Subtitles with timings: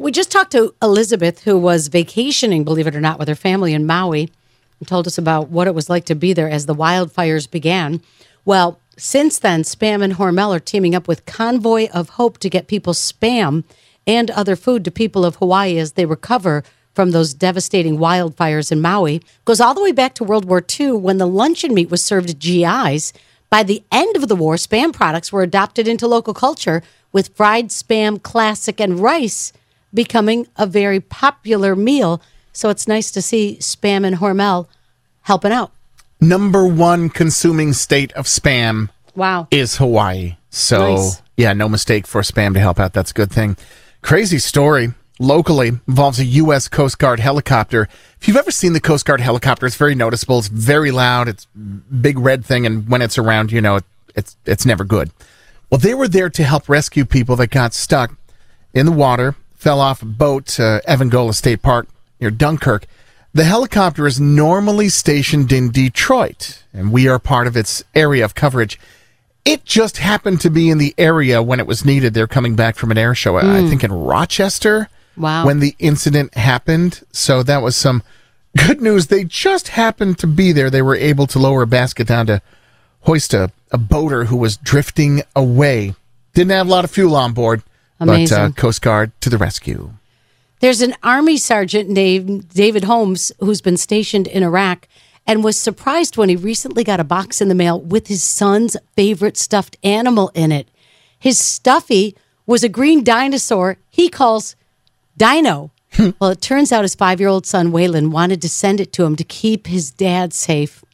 [0.00, 3.74] We just talked to Elizabeth, who was vacationing, believe it or not, with her family
[3.74, 4.28] in Maui,
[4.80, 8.02] and told us about what it was like to be there as the wildfires began.
[8.44, 12.66] Well, since then, Spam and Hormel are teaming up with Convoy of Hope to get
[12.66, 13.62] people spam
[14.04, 18.80] and other food to people of Hawaii as they recover from those devastating wildfires in
[18.80, 19.22] Maui.
[19.44, 22.28] Goes all the way back to World War II when the luncheon meat was served
[22.28, 23.12] to GIs.
[23.48, 27.68] By the end of the war, spam products were adopted into local culture, with fried
[27.68, 29.52] spam, classic, and rice
[29.94, 32.20] becoming a very popular meal.
[32.52, 34.66] So it's nice to see Spam and Hormel
[35.22, 35.72] helping out.
[36.20, 39.48] Number one consuming state of spam Wow.
[39.50, 40.36] is Hawaii.
[40.50, 41.22] So, Nice.
[41.36, 42.92] yeah, no mistake for spam to help out.
[42.92, 43.56] That's a good thing.
[44.02, 46.68] Crazy story locally involves a U.S.
[46.68, 47.88] Coast Guard helicopter.
[48.20, 50.38] If you've ever seen the Coast Guard helicopter, it's very noticeable.
[50.38, 51.28] It's very loud.
[51.28, 51.46] It's
[52.00, 53.84] big red thing, and when it's around, you know, it,
[54.14, 55.10] it's it's never good.
[55.70, 58.14] Well, they were there to help rescue people that got stuck
[58.72, 59.34] in the water,
[59.64, 61.88] fell off a boat uh, to Evangola State Park
[62.20, 62.86] near Dunkirk.
[63.32, 68.34] The helicopter is normally stationed in Detroit, and we are part of its area of
[68.34, 68.78] coverage.
[69.46, 72.12] It just happened to be in the area when it was needed.
[72.12, 73.68] They're coming back from an air show, I hmm.
[73.70, 75.46] think in Rochester, Wow.
[75.46, 77.02] when the incident happened.
[77.10, 78.02] So that was some
[78.66, 79.06] good news.
[79.06, 80.68] They just happened to be there.
[80.68, 82.42] They were able to lower a basket down to
[83.00, 85.94] hoist a, a boater who was drifting away.
[86.34, 87.62] Didn't have a lot of fuel on board,
[87.98, 88.52] but uh, Amazing.
[88.54, 89.92] Coast Guard to the rescue.
[90.60, 94.88] There's an Army sergeant named David Holmes who's been stationed in Iraq
[95.26, 98.76] and was surprised when he recently got a box in the mail with his son's
[98.96, 100.68] favorite stuffed animal in it.
[101.18, 102.16] His stuffy
[102.46, 104.56] was a green dinosaur he calls
[105.16, 105.70] Dino.
[106.18, 109.04] well, it turns out his five year old son, Waylon, wanted to send it to
[109.04, 110.84] him to keep his dad safe.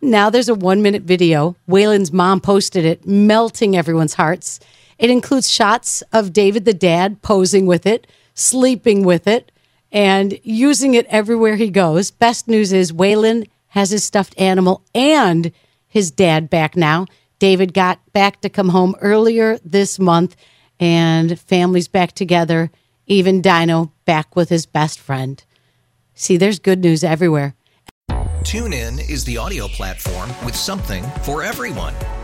[0.00, 1.56] Now there's a one minute video.
[1.68, 4.60] Waylon's mom posted it, melting everyone's hearts.
[4.98, 9.50] It includes shots of David the dad posing with it, sleeping with it,
[9.90, 12.10] and using it everywhere he goes.
[12.10, 15.52] Best news is Waylon has his stuffed animal and
[15.86, 17.06] his dad back now.
[17.38, 20.36] David got back to come home earlier this month,
[20.80, 22.70] and family's back together.
[23.06, 25.44] Even Dino back with his best friend.
[26.14, 27.54] See, there's good news everywhere.
[28.44, 31.94] TuneIn is the audio platform with something for everyone.